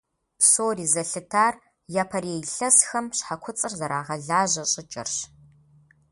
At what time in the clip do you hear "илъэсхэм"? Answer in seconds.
2.43-3.05